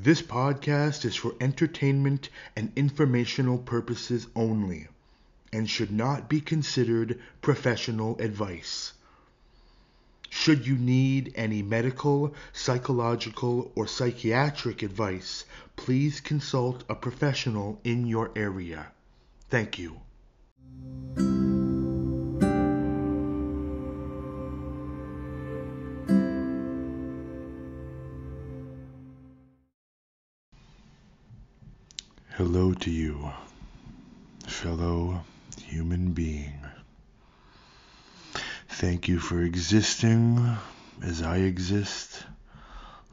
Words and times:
This 0.00 0.22
podcast 0.22 1.04
is 1.04 1.16
for 1.16 1.34
entertainment 1.40 2.28
and 2.54 2.70
informational 2.76 3.58
purposes 3.58 4.28
only 4.36 4.86
and 5.52 5.68
should 5.68 5.90
not 5.90 6.28
be 6.28 6.40
considered 6.40 7.18
professional 7.42 8.16
advice. 8.20 8.92
Should 10.30 10.68
you 10.68 10.76
need 10.78 11.32
any 11.34 11.62
medical, 11.62 12.32
psychological, 12.52 13.72
or 13.74 13.88
psychiatric 13.88 14.84
advice, 14.84 15.44
please 15.74 16.20
consult 16.20 16.84
a 16.88 16.94
professional 16.94 17.80
in 17.82 18.06
your 18.06 18.30
area. 18.36 18.92
Thank 19.50 19.80
you. 19.80 20.00
To 32.88 32.94
you, 32.94 33.30
fellow 34.46 35.22
human 35.62 36.12
being. 36.12 36.58
Thank 38.66 39.08
you 39.08 39.18
for 39.18 39.42
existing 39.42 40.56
as 41.02 41.20
I 41.20 41.36
exist, 41.36 42.24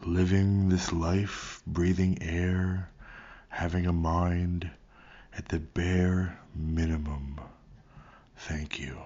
living 0.02 0.70
this 0.70 0.94
life, 0.94 1.62
breathing 1.68 2.20
air, 2.22 2.90
having 3.50 3.86
a 3.86 3.92
mind 3.92 4.70
at 5.34 5.50
the 5.50 5.60
bare 5.60 6.40
minimum. 6.56 7.42
Thank 8.38 8.80
you. 8.80 8.98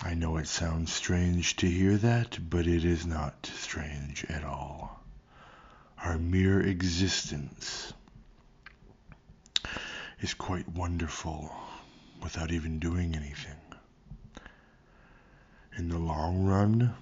I 0.00 0.14
know 0.14 0.38
it 0.38 0.48
sounds 0.48 0.90
strange 0.90 1.56
to 1.56 1.66
hear 1.66 1.98
that, 1.98 2.38
but 2.48 2.66
it 2.66 2.86
is 2.86 3.04
not 3.04 3.50
strange 3.54 4.24
at 4.30 4.44
all. 4.44 5.03
Our 6.04 6.18
mere 6.18 6.60
existence 6.60 7.94
is 10.20 10.34
quite 10.34 10.68
wonderful 10.68 11.50
without 12.22 12.52
even 12.52 12.78
doing 12.78 13.16
anything. 13.16 13.56
In 15.78 15.88
the 15.88 15.98
long 15.98 16.44
run, 16.44 16.94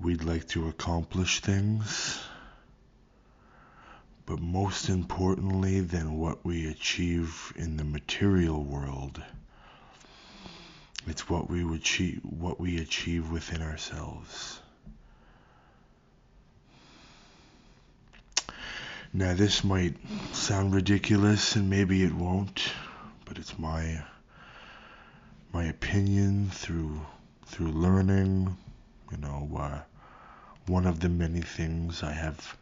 we'd 0.00 0.24
like 0.24 0.48
to 0.48 0.66
accomplish 0.66 1.38
things, 1.38 2.20
but 4.26 4.40
most 4.40 4.88
importantly 4.88 5.82
than 5.82 6.18
what 6.18 6.44
we 6.44 6.66
achieve 6.66 7.52
in 7.54 7.76
the 7.76 7.84
material 7.84 8.64
world, 8.64 9.22
it's 11.06 11.30
what 11.30 11.48
we 11.48 11.62
achieve, 11.72 12.20
what 12.24 12.58
we 12.58 12.78
achieve 12.80 13.30
within 13.30 13.62
ourselves. 13.62 14.60
Now, 19.16 19.32
this 19.32 19.64
might 19.64 19.96
sound 20.34 20.74
ridiculous, 20.74 21.56
and 21.56 21.70
maybe 21.70 22.02
it 22.02 22.12
won't, 22.12 22.70
but 23.24 23.38
it's 23.38 23.58
my 23.58 24.04
my 25.54 25.64
opinion 25.64 26.50
through 26.50 27.00
through 27.46 27.72
learning. 27.72 28.58
You 29.10 29.16
know, 29.16 29.48
uh, 29.58 29.80
one 30.66 30.86
of 30.86 31.00
the 31.00 31.08
many 31.08 31.40
things 31.40 32.02
I 32.02 32.12
have 32.12 32.58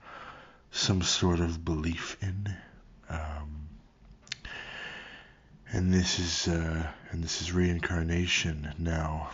some 0.71 1.03
sort 1.03 1.41
of 1.41 1.65
belief 1.65 2.17
in, 2.23 2.55
um, 3.09 3.69
and 5.73 5.93
this 5.93 6.21
is 6.21 6.47
uh, 6.47 6.87
and 7.11 7.25
this 7.25 7.43
is 7.43 7.53
reincarnation. 7.53 8.73
Now, 8.79 9.31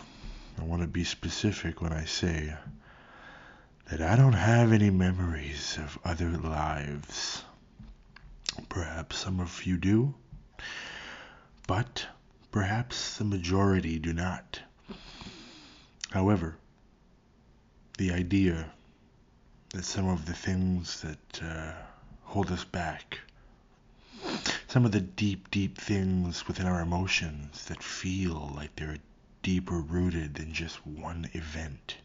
I 0.59 0.63
want 0.63 0.81
to 0.81 0.87
be 0.87 1.03
specific 1.03 1.83
when 1.83 1.93
I 1.93 2.05
say 2.05 2.57
that 3.89 4.01
I 4.01 4.15
don't 4.15 4.33
have 4.33 4.71
any 4.71 4.89
memories 4.89 5.77
of 5.77 5.97
other 6.05 6.29
lives. 6.29 7.43
Perhaps 8.69 9.17
some 9.17 9.39
of 9.39 9.65
you 9.65 9.77
do, 9.77 10.13
but 11.67 12.07
perhaps 12.51 13.17
the 13.17 13.23
majority 13.23 13.97
do 13.99 14.13
not. 14.13 14.61
However, 16.11 16.57
the 17.97 18.11
idea 18.11 18.71
that 19.69 19.85
some 19.85 20.07
of 20.07 20.25
the 20.25 20.33
things 20.33 21.01
that 21.01 21.43
uh, 21.43 21.73
hold 22.23 22.51
us 22.51 22.63
back, 22.63 23.19
some 24.67 24.85
of 24.85 24.91
the 24.91 25.01
deep, 25.01 25.49
deep 25.51 25.77
things 25.77 26.47
within 26.47 26.65
our 26.65 26.81
emotions 26.81 27.65
that 27.65 27.81
feel 27.81 28.53
like 28.55 28.75
they're 28.75 28.97
deeper 29.41 29.79
rooted 29.79 30.35
than 30.35 30.53
just 30.53 30.85
one 30.85 31.29
event 31.33 31.95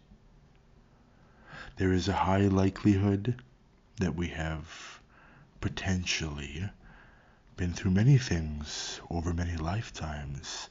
there 1.77 1.93
is 1.93 2.09
a 2.09 2.13
high 2.13 2.47
likelihood 2.47 3.43
that 3.99 4.15
we 4.15 4.29
have 4.29 5.01
potentially 5.61 6.69
been 7.57 7.73
through 7.73 7.91
many 7.91 8.19
things 8.19 9.01
over 9.11 9.33
many 9.33 9.57
lifetimes. 9.57 10.69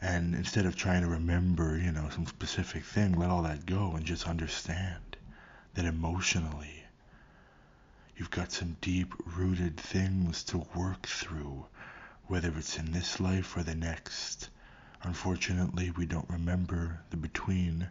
And 0.00 0.34
instead 0.34 0.66
of 0.66 0.76
trying 0.76 1.02
to 1.02 1.08
remember, 1.08 1.76
you 1.76 1.92
know, 1.92 2.08
some 2.10 2.26
specific 2.26 2.84
thing, 2.84 3.12
let 3.12 3.30
all 3.30 3.42
that 3.42 3.66
go 3.66 3.92
and 3.92 4.04
just 4.04 4.28
understand 4.28 5.16
that 5.74 5.84
emotionally 5.84 6.78
you've 8.18 8.30
got 8.30 8.50
some 8.50 8.76
deep 8.80 9.14
rooted 9.36 9.76
things 9.76 10.42
to 10.42 10.58
work 10.74 11.06
through, 11.06 11.64
whether 12.26 12.52
it's 12.56 12.76
in 12.76 12.90
this 12.90 13.20
life 13.20 13.56
or 13.56 13.62
the 13.62 13.76
next. 13.76 14.50
Unfortunately, 15.02 15.92
we 15.92 16.04
don't 16.04 16.28
remember 16.28 17.00
the 17.10 17.16
between. 17.16 17.86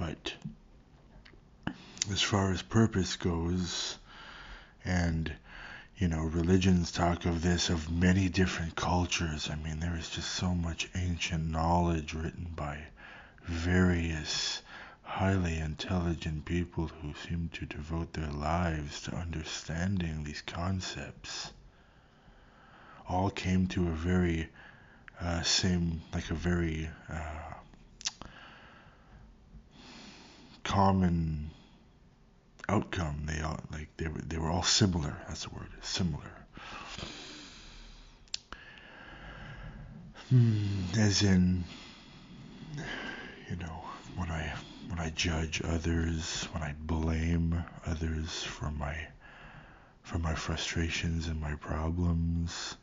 But 0.00 0.32
as 2.10 2.22
far 2.22 2.52
as 2.52 2.62
purpose 2.62 3.16
goes, 3.16 3.98
and 4.82 5.30
you 5.98 6.08
know, 6.08 6.22
religions 6.22 6.90
talk 6.90 7.26
of 7.26 7.42
this 7.42 7.68
of 7.68 7.92
many 7.92 8.30
different 8.30 8.76
cultures. 8.76 9.50
I 9.50 9.56
mean, 9.56 9.78
there 9.78 9.98
is 9.98 10.08
just 10.08 10.30
so 10.30 10.54
much 10.54 10.88
ancient 10.94 11.50
knowledge 11.50 12.14
written 12.14 12.50
by 12.56 12.86
various 13.44 14.62
highly 15.02 15.58
intelligent 15.58 16.46
people 16.46 16.86
who 16.86 17.12
seem 17.28 17.50
to 17.52 17.66
devote 17.66 18.14
their 18.14 18.32
lives 18.32 19.02
to 19.02 19.14
understanding 19.14 20.24
these 20.24 20.40
concepts. 20.40 21.52
All 23.06 23.28
came 23.28 23.66
to 23.66 23.88
a 23.88 23.92
very 23.92 24.48
uh, 25.20 25.42
same, 25.42 26.00
like 26.14 26.30
a 26.30 26.34
very 26.34 26.88
uh, 27.12 27.50
common 30.70 31.50
outcome. 32.68 33.24
They 33.26 33.40
all 33.40 33.58
like 33.72 33.88
they 33.96 34.06
were 34.06 34.20
they 34.20 34.38
were 34.38 34.50
all 34.50 34.62
similar. 34.62 35.16
That's 35.26 35.42
the 35.44 35.50
word, 35.50 35.68
similar. 35.80 36.30
Hmm, 40.28 40.84
as 40.96 41.22
in, 41.24 41.64
you 43.50 43.56
know, 43.56 43.84
when 44.14 44.30
I 44.30 44.54
when 44.86 45.00
I 45.00 45.10
judge 45.10 45.60
others, 45.64 46.44
when 46.52 46.62
I 46.62 46.72
blame 46.78 47.64
others 47.84 48.44
for 48.44 48.70
my 48.70 48.96
for 50.02 50.18
my 50.20 50.34
frustrations 50.34 51.26
and 51.26 51.40
my 51.40 51.54
problems. 51.54 52.76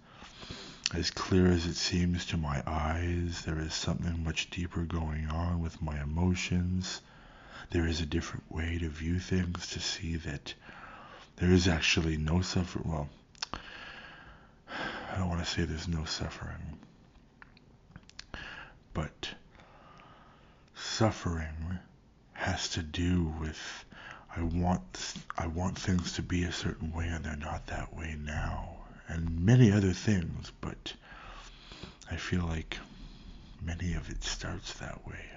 As 0.93 1.11
clear 1.11 1.47
as 1.47 1.65
it 1.65 1.75
seems 1.75 2.25
to 2.27 2.37
my 2.37 2.63
eyes, 2.65 3.43
there 3.45 3.59
is 3.59 3.73
something 3.73 4.23
much 4.23 4.49
deeper 4.49 4.83
going 4.83 5.27
on 5.27 5.61
with 5.61 5.81
my 5.81 6.01
emotions 6.01 7.01
there 7.69 7.87
is 7.87 7.99
a 8.01 8.05
different 8.05 8.49
way 8.51 8.77
to 8.77 8.89
view 8.89 9.19
things, 9.19 9.67
to 9.67 9.79
see 9.79 10.15
that 10.15 10.53
there 11.37 11.51
is 11.51 11.67
actually 11.67 12.17
no 12.17 12.41
suffering. 12.41 12.89
Well, 12.89 13.09
I 14.69 15.17
don't 15.17 15.29
want 15.29 15.43
to 15.43 15.49
say 15.49 15.63
there's 15.63 15.87
no 15.87 16.05
suffering, 16.05 16.77
but 18.93 19.29
suffering 20.75 21.79
has 22.33 22.69
to 22.69 22.81
do 22.83 23.33
with 23.39 23.85
I 24.35 24.41
want 24.41 25.13
I 25.37 25.47
want 25.47 25.77
things 25.77 26.13
to 26.13 26.21
be 26.21 26.43
a 26.43 26.51
certain 26.51 26.93
way 26.93 27.07
and 27.07 27.25
they're 27.25 27.35
not 27.35 27.67
that 27.67 27.95
way 27.95 28.15
now, 28.19 28.77
and 29.07 29.45
many 29.45 29.71
other 29.71 29.93
things, 29.93 30.51
but 30.61 30.93
I 32.09 32.15
feel 32.17 32.43
like 32.45 32.77
many 33.61 33.93
of 33.93 34.09
it 34.09 34.23
starts 34.23 34.73
that 34.75 35.05
way 35.07 35.36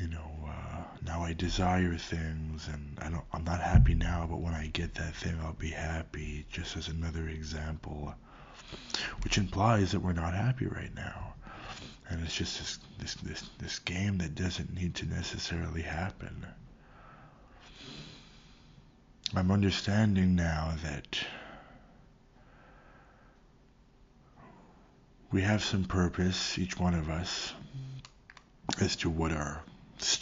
you 0.00 0.08
know, 0.08 0.30
uh, 0.46 0.82
now 1.04 1.22
I 1.22 1.32
desire 1.32 1.96
things, 1.96 2.68
and 2.68 2.98
I 3.00 3.10
don't, 3.10 3.24
I'm 3.32 3.44
not 3.44 3.60
happy 3.60 3.94
now, 3.94 4.26
but 4.28 4.40
when 4.40 4.54
I 4.54 4.66
get 4.68 4.94
that 4.94 5.14
thing, 5.14 5.38
I'll 5.42 5.52
be 5.52 5.70
happy. 5.70 6.46
Just 6.50 6.76
as 6.76 6.88
another 6.88 7.28
example, 7.28 8.14
which 9.22 9.38
implies 9.38 9.92
that 9.92 10.00
we're 10.00 10.12
not 10.12 10.34
happy 10.34 10.66
right 10.66 10.94
now, 10.94 11.34
and 12.08 12.22
it's 12.24 12.34
just 12.34 12.58
this 12.58 12.78
this 12.98 13.14
this, 13.14 13.50
this 13.58 13.78
game 13.80 14.18
that 14.18 14.34
doesn't 14.34 14.74
need 14.74 14.94
to 14.96 15.06
necessarily 15.06 15.82
happen. 15.82 16.46
I'm 19.36 19.50
understanding 19.50 20.36
now 20.36 20.74
that 20.84 21.18
we 25.32 25.42
have 25.42 25.64
some 25.64 25.84
purpose, 25.84 26.56
each 26.58 26.78
one 26.78 26.94
of 26.94 27.10
us, 27.10 27.52
as 28.80 28.94
to 28.96 29.10
what 29.10 29.32
our 29.32 29.62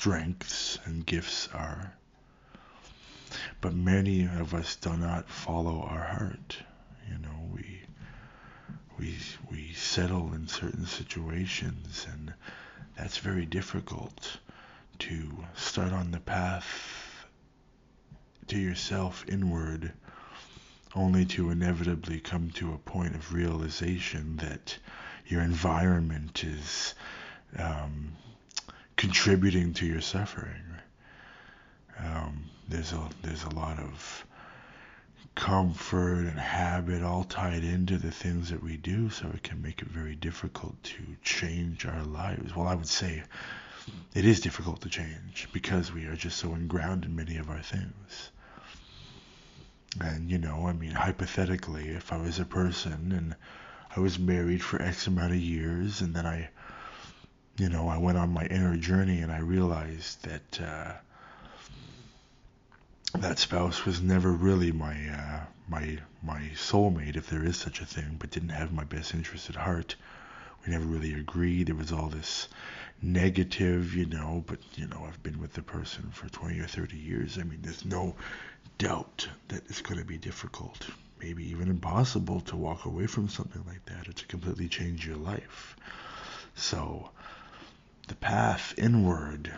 strengths 0.02 0.80
and 0.84 1.06
gifts 1.06 1.48
are. 1.54 1.94
But 3.60 3.72
many 3.72 4.24
of 4.24 4.52
us 4.52 4.74
do 4.74 4.96
not 4.96 5.30
follow 5.30 5.82
our 5.82 6.02
heart. 6.02 6.56
You 7.08 7.18
know, 7.18 7.50
we 7.54 7.82
we 8.98 9.16
we 9.48 9.72
settle 9.74 10.34
in 10.34 10.48
certain 10.48 10.86
situations 10.86 12.04
and 12.12 12.34
that's 12.96 13.18
very 13.18 13.46
difficult 13.46 14.38
to 14.98 15.44
start 15.54 15.92
on 15.92 16.10
the 16.10 16.18
path 16.18 17.24
to 18.48 18.58
yourself 18.58 19.24
inward 19.28 19.92
only 20.96 21.26
to 21.26 21.50
inevitably 21.50 22.18
come 22.18 22.50
to 22.50 22.74
a 22.74 22.90
point 22.90 23.14
of 23.14 23.32
realization 23.32 24.34
that 24.38 24.76
your 25.28 25.42
environment 25.42 26.42
is 26.42 26.96
um, 27.56 28.16
contributing 29.02 29.74
to 29.74 29.84
your 29.84 30.00
suffering. 30.00 30.62
Um, 31.98 32.44
there's 32.68 32.92
a 32.92 33.08
there's 33.22 33.42
a 33.42 33.50
lot 33.50 33.80
of 33.80 34.24
comfort 35.34 36.20
and 36.20 36.38
habit 36.38 37.02
all 37.02 37.24
tied 37.24 37.64
into 37.64 37.98
the 37.98 38.12
things 38.12 38.50
that 38.50 38.62
we 38.62 38.76
do, 38.76 39.10
so 39.10 39.26
it 39.34 39.42
can 39.42 39.60
make 39.60 39.82
it 39.82 39.88
very 39.88 40.14
difficult 40.14 40.80
to 40.84 41.02
change 41.24 41.84
our 41.84 42.04
lives. 42.04 42.54
Well, 42.54 42.68
I 42.68 42.76
would 42.76 42.86
say 42.86 43.24
it 44.14 44.24
is 44.24 44.38
difficult 44.40 44.82
to 44.82 44.88
change 44.88 45.48
because 45.52 45.92
we 45.92 46.04
are 46.04 46.14
just 46.14 46.38
so 46.38 46.54
ingrained 46.54 47.04
in 47.04 47.16
many 47.16 47.38
of 47.38 47.50
our 47.50 47.62
things. 47.62 48.30
And, 50.00 50.30
you 50.30 50.38
know, 50.38 50.68
I 50.68 50.74
mean, 50.74 50.92
hypothetically, 50.92 51.88
if 51.88 52.12
I 52.12 52.18
was 52.18 52.38
a 52.38 52.44
person 52.44 53.10
and 53.10 53.34
I 53.96 53.98
was 53.98 54.18
married 54.18 54.62
for 54.62 54.80
X 54.80 55.08
amount 55.08 55.32
of 55.32 55.40
years 55.40 56.02
and 56.02 56.14
then 56.14 56.24
I, 56.24 56.50
you 57.58 57.68
know, 57.68 57.88
I 57.88 57.98
went 57.98 58.18
on 58.18 58.32
my 58.32 58.46
inner 58.46 58.76
journey 58.76 59.20
and 59.20 59.30
I 59.30 59.38
realized 59.38 60.24
that 60.24 60.60
uh, 60.60 60.92
that 63.18 63.38
spouse 63.38 63.84
was 63.84 64.00
never 64.00 64.32
really 64.32 64.72
my 64.72 64.94
uh, 65.08 65.40
my 65.68 65.98
my 66.22 66.50
soulmate, 66.54 67.16
if 67.16 67.28
there 67.28 67.44
is 67.44 67.56
such 67.56 67.80
a 67.80 67.86
thing, 67.86 68.16
but 68.18 68.30
didn't 68.30 68.50
have 68.50 68.72
my 68.72 68.84
best 68.84 69.14
interest 69.14 69.50
at 69.50 69.56
heart. 69.56 69.96
We 70.64 70.72
never 70.72 70.84
really 70.84 71.12
agreed. 71.14 71.66
There 71.66 71.74
was 71.74 71.92
all 71.92 72.08
this 72.08 72.48
negative, 73.02 73.94
you 73.94 74.06
know, 74.06 74.44
but 74.46 74.60
you 74.76 74.86
know, 74.86 75.04
I've 75.06 75.22
been 75.22 75.40
with 75.40 75.52
the 75.54 75.62
person 75.62 76.10
for 76.12 76.28
20 76.28 76.60
or 76.60 76.66
30 76.66 76.96
years. 76.96 77.38
I 77.38 77.42
mean, 77.42 77.60
there's 77.62 77.84
no 77.84 78.14
doubt 78.78 79.28
that 79.48 79.64
it's 79.68 79.82
going 79.82 79.98
to 79.98 80.06
be 80.06 80.18
difficult, 80.18 80.86
maybe 81.20 81.48
even 81.50 81.68
impossible 81.68 82.40
to 82.42 82.56
walk 82.56 82.84
away 82.84 83.06
from 83.06 83.28
something 83.28 83.62
like 83.66 83.84
that 83.86 84.08
or 84.08 84.12
to 84.12 84.26
completely 84.26 84.68
change 84.68 85.06
your 85.06 85.16
life. 85.16 85.76
So, 86.54 87.10
the 88.12 88.16
path 88.16 88.74
inward, 88.76 89.50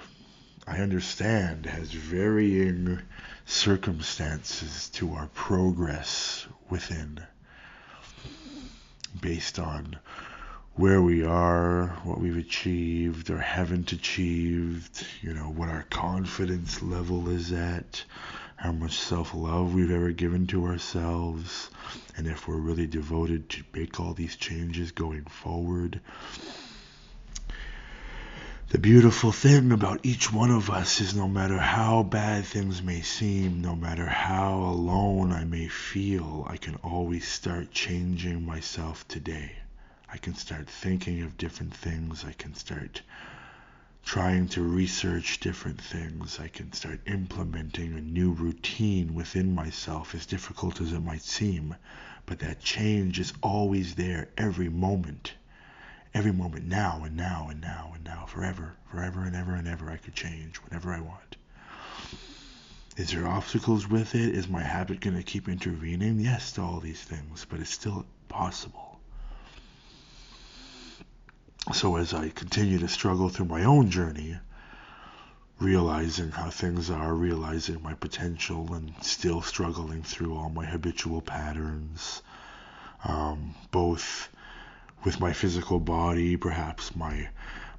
I 0.65 0.79
understand, 0.79 1.67
has 1.67 1.91
varying 1.91 3.01
circumstances 3.45 4.91
to 4.91 5.15
our 5.15 5.27
progress 5.35 6.47
within 6.71 7.19
based 9.21 9.59
on 9.59 9.97
where 10.75 11.03
we 11.03 11.25
are, 11.25 11.99
what 12.05 12.21
we've 12.21 12.37
achieved 12.37 13.29
or 13.29 13.39
haven't 13.39 13.91
achieved, 13.91 15.05
you 15.21 15.35
know, 15.35 15.51
what 15.51 15.69
our 15.69 15.87
confidence 15.91 16.81
level 16.81 17.29
is 17.31 17.51
at, 17.51 18.05
how 18.55 18.71
much 18.71 18.97
self 18.97 19.35
love 19.35 19.75
we've 19.75 19.91
ever 19.91 20.13
given 20.13 20.47
to 20.47 20.65
ourselves, 20.67 21.71
and 22.17 22.29
if 22.29 22.47
we're 22.47 22.55
really 22.55 22.87
devoted 22.87 23.49
to 23.49 23.65
make 23.75 23.99
all 23.99 24.15
these 24.15 24.37
changes 24.37 24.93
going 24.93 25.25
forward. 25.25 25.99
The 28.69 28.79
beautiful 28.79 29.31
thing 29.31 29.73
about 29.73 30.07
each 30.07 30.33
one 30.33 30.51
of 30.51 30.71
us 30.71 30.99
is 31.01 31.15
no 31.15 31.29
matter 31.29 31.59
how 31.59 32.03
bad 32.03 32.47
things 32.47 32.83
may 32.83 33.03
seem, 33.03 33.61
no 33.61 33.77
matter 33.77 34.07
how 34.07 34.55
alone 34.59 35.33
I 35.33 35.45
may 35.45 35.69
feel, 35.69 36.47
I 36.49 36.57
can 36.57 36.77
always 36.77 37.29
start 37.29 37.73
changing 37.73 38.45
myself 38.47 39.07
today. 39.07 39.53
I 40.11 40.17
can 40.17 40.35
start 40.35 40.67
thinking 40.69 41.21
of 41.23 41.37
different 41.37 41.75
things. 41.77 42.25
I 42.25 42.33
can 42.33 42.55
start 42.55 43.03
trying 44.03 44.49
to 44.49 44.63
research 44.63 45.41
different 45.41 45.81
things. 45.81 46.41
I 46.41 46.49
can 46.49 46.73
start 46.73 47.01
implementing 47.07 47.93
a 47.93 48.01
new 48.01 48.33
routine 48.33 49.15
within 49.15 49.55
myself, 49.55 50.15
as 50.15 50.25
difficult 50.25 50.81
as 50.81 50.93
it 50.93 51.01
might 51.01 51.23
seem. 51.23 51.77
But 52.25 52.39
that 52.39 52.61
change 52.61 53.21
is 53.21 53.35
always 53.43 53.95
there 53.95 54.29
every 54.39 54.71
moment. 54.71 55.35
Every 56.15 56.33
moment, 56.33 56.65
now 56.65 57.03
and 57.05 57.17
now 57.17 57.49
and 57.51 57.61
now 57.61 57.91
and 57.93 58.05
now, 58.05 58.27
forever, 58.27 58.77
forever 58.89 59.25
and 59.25 59.35
ever 59.35 59.55
and 59.55 59.67
ever, 59.67 59.91
I 59.91 59.97
could 59.97 60.15
change 60.15 60.59
whenever 60.59 60.93
I 60.93 61.01
want. 61.01 61.37
Is 62.97 63.11
there 63.11 63.27
obstacles 63.27 63.89
with 63.89 64.15
it? 64.15 64.33
Is 64.37 64.47
my 64.47 64.63
habit 64.63 65.01
going 65.01 65.17
to 65.17 65.25
keep 65.25 65.49
intervening? 65.49 66.21
Yes, 66.21 66.53
to 66.53 66.63
all 66.63 66.79
these 66.79 67.03
things, 67.03 67.45
but 67.45 67.59
it's 67.59 67.71
still 67.71 68.07
possible. 68.29 69.01
So 71.73 71.97
as 71.97 72.15
I 72.15 72.29
continue 72.29 72.79
to 72.79 72.89
struggle 72.89 73.29
through 73.29 73.47
my 73.47 73.65
own 73.65 73.91
journey, 73.91 74.39
realizing 75.59 76.31
how 76.31 76.51
things 76.51 76.91
are, 76.91 77.13
realizing 77.13 77.83
my 77.83 77.95
potential, 77.95 78.73
and 78.75 78.95
still 79.01 79.43
struggling 79.43 80.05
through 80.05 80.37
all 80.37 80.51
my 80.51 80.65
habitual 80.65 81.23
patterns, 81.23 82.23
um, 83.03 83.57
both 83.73 84.29
with 85.05 85.21
my 85.21 85.33
physical 85.33 85.79
body, 85.79 86.37
perhaps 86.37 86.97
my 86.97 87.29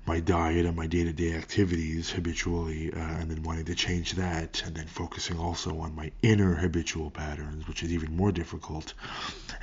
my 0.07 0.19
diet 0.19 0.67
and 0.67 0.75
my 0.75 0.85
day-to-day 0.85 1.33
activities 1.33 2.11
habitually, 2.11 2.93
uh, 2.93 2.99
and 2.99 3.31
then 3.31 3.41
wanting 3.41 3.65
to 3.65 3.73
change 3.73 4.13
that, 4.13 4.61
and 4.63 4.75
then 4.75 4.85
focusing 4.85 5.39
also 5.39 5.79
on 5.79 5.95
my 5.95 6.11
inner 6.21 6.53
habitual 6.53 7.09
patterns, 7.09 7.67
which 7.67 7.81
is 7.81 7.91
even 7.91 8.15
more 8.15 8.31
difficult. 8.31 8.93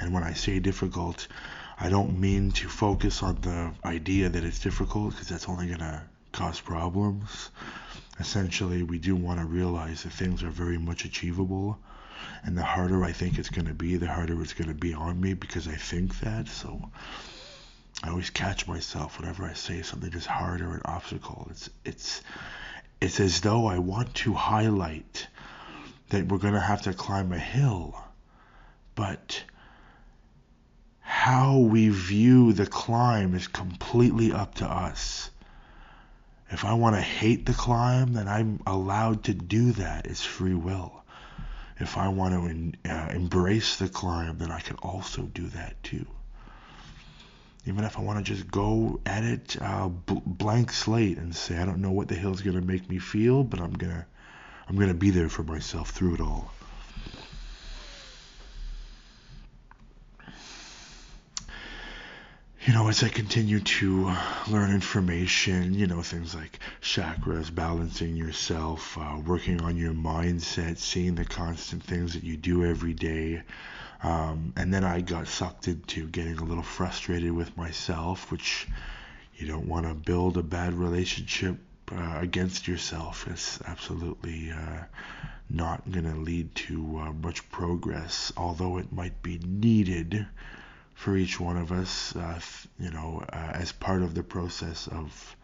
And 0.00 0.12
when 0.12 0.25
I 0.25 0.32
say 0.32 0.59
difficult, 0.59 1.29
I 1.79 1.88
don't 1.88 2.19
mean 2.19 2.50
to 2.53 2.69
focus 2.69 3.23
on 3.23 3.41
the 3.43 3.70
idea 3.85 4.29
that 4.29 4.43
it's 4.43 4.59
difficult 4.59 5.12
because 5.12 5.29
that's 5.29 5.49
only 5.49 5.69
going 5.69 5.79
to 5.79 6.03
cause 6.32 6.61
problems. 6.61 7.50
Essentially, 8.19 8.82
we 8.82 8.99
do 8.99 9.14
want 9.14 9.38
to 9.38 9.47
realize 9.47 10.03
that 10.03 10.12
things 10.12 10.43
are 10.43 10.50
very 10.50 10.79
much 10.79 11.05
achievable. 11.05 11.79
And 12.44 12.59
the 12.59 12.64
harder 12.64 13.05
I 13.05 13.12
think 13.12 13.38
it's 13.38 13.49
going 13.49 13.67
to 13.67 13.75
be, 13.75 13.97
the 13.97 14.09
harder 14.09 14.41
it's 14.43 14.53
going 14.53 14.69
to 14.69 14.75
be 14.75 14.93
on 14.94 15.20
me 15.20 15.35
because 15.35 15.69
I 15.69 15.76
think 15.76 16.19
that. 16.20 16.49
So 16.49 16.91
I 18.02 18.10
always 18.10 18.31
catch 18.31 18.66
myself 18.66 19.19
whenever 19.19 19.44
I 19.44 19.52
say 19.52 19.82
something 19.82 20.12
is 20.12 20.26
hard 20.26 20.60
or 20.60 20.75
an 20.75 20.82
obstacle. 20.84 21.47
It's 21.50 21.71
it's 21.85 22.23
it's 23.00 23.21
as 23.21 23.40
though 23.40 23.66
I 23.66 23.78
want 23.78 24.14
to 24.16 24.35
highlight 24.35 25.28
that 26.09 26.26
we're 26.26 26.38
to 26.38 26.61
have 26.61 26.82
to 26.82 26.94
climb 26.94 27.32
a 27.32 27.38
hill, 27.38 27.97
but 28.94 29.42
how 31.00 31.59
we 31.59 31.88
view 31.88 32.52
the 32.52 32.66
climb 32.66 33.35
is 33.35 33.47
completely 33.49 34.32
up 34.32 34.56
to 34.56 34.66
us. 34.66 35.30
If 36.50 36.64
I 36.64 36.75
want 36.75 36.97
to 36.97 37.02
hate 37.02 37.47
the 37.47 37.54
climb, 37.54 38.12
then 38.12 38.28
I'm 38.28 38.61
allowed 38.66 39.25
to 39.25 39.35
do 39.35 39.73
that. 39.73 40.06
It's 40.06 40.25
free 40.25 40.54
will. 40.54 41.02
If 41.78 41.97
I 41.97 42.09
want 42.09 42.35
to 42.35 42.90
uh, 42.90 43.09
embrace 43.11 43.76
the 43.76 43.88
climb, 43.88 44.38
then 44.38 44.50
I 44.50 44.61
can 44.61 44.76
also 44.76 45.23
do 45.23 45.47
that 45.49 45.82
too. 45.82 46.06
Even 47.64 47.85
if 47.85 47.97
I 47.97 48.02
want 48.02 48.25
to 48.25 48.35
just 48.35 48.50
go 48.50 49.00
at 49.07 49.23
it 49.23 49.57
uh, 49.61 49.88
bl- 49.88 50.19
blank 50.26 50.73
slate 50.73 51.19
and 51.19 51.35
say 51.35 51.59
I 51.59 51.64
don't 51.64 51.81
know 51.81 51.92
what 51.92 52.09
the 52.09 52.16
hell's 52.16 52.42
gonna 52.42 52.61
make 52.61 52.88
me 52.88 52.99
feel, 52.99 53.45
but 53.45 53.61
I'm 53.61 53.73
gonna 53.73 54.07
I'm 54.69 54.76
gonna 54.76 54.95
be 54.95 55.11
there 55.11 55.28
for 55.28 55.42
myself 55.45 55.90
through 55.90 56.14
it 56.14 56.21
all. 56.21 56.50
You 62.64 62.73
know, 62.73 62.87
as 62.87 63.02
I 63.02 63.09
continue 63.09 63.59
to 63.59 64.14
learn 64.49 64.71
information, 64.71 65.75
you 65.75 65.88
know, 65.88 66.00
things 66.00 66.33
like 66.33 66.61
chakras, 66.81 67.52
balancing 67.52 68.14
yourself, 68.14 68.97
uh, 68.97 69.21
working 69.26 69.61
on 69.61 69.76
your 69.76 69.92
mindset, 69.92 70.78
seeing 70.78 71.16
the 71.16 71.25
constant 71.25 71.83
things 71.83 72.14
that 72.14 72.23
you 72.23 72.37
do 72.37 72.64
every 72.64 72.95
day. 72.95 73.42
Um, 74.04 74.52
and 74.57 74.73
then 74.73 74.85
I 74.85 75.00
got 75.00 75.26
sucked 75.26 75.66
into 75.66 76.07
getting 76.07 76.38
a 76.38 76.45
little 76.45 76.62
frustrated 76.62 77.33
with 77.33 77.57
myself, 77.57 78.31
which 78.31 78.69
you 79.35 79.49
don't 79.49 79.66
want 79.66 79.88
to 79.88 79.95
build 79.95 80.37
a 80.37 80.42
bad 80.45 80.75
relationship 80.75 81.57
uh, 81.90 82.19
against 82.21 82.69
yourself. 82.69 83.26
It's 83.28 83.61
absolutely 83.62 84.52
uh, 84.52 84.85
not 85.50 85.90
going 85.90 86.09
to 86.09 86.16
lead 86.16 86.54
to 86.54 87.00
uh, 87.00 87.12
much 87.12 87.50
progress, 87.50 88.33
although 88.37 88.78
it 88.78 88.92
might 88.92 89.21
be 89.21 89.40
needed 89.45 90.26
for 91.02 91.16
each 91.16 91.40
one 91.40 91.56
of 91.56 91.73
us, 91.73 92.14
uh, 92.14 92.38
you 92.78 92.88
know, 92.88 93.25
uh, 93.32 93.50
as 93.54 93.73
part 93.73 94.02
of 94.02 94.14
the 94.14 94.23
process 94.23 94.87
of 94.87 95.37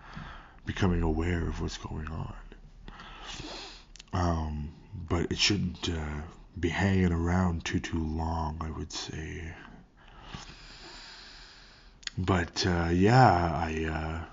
becoming 0.65 1.03
aware 1.03 1.49
of 1.49 1.61
what's 1.61 1.79
going 1.79 2.07
on. 2.07 2.35
Um, 4.13 4.73
but 5.09 5.33
it 5.33 5.39
shouldn't 5.39 5.89
uh, 5.89 6.23
be 6.61 6.69
hanging 6.69 7.11
around 7.11 7.65
too 7.65 7.81
too 7.81 7.99
long, 7.99 8.59
I 8.61 8.71
would 8.71 8.93
say. 8.93 9.53
but 12.17 12.65
uh, 12.65 12.91
yeah, 12.93 13.27
I, 13.67 14.27